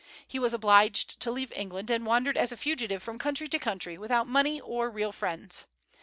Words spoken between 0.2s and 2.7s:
He was obliged to leave England, and wandered as a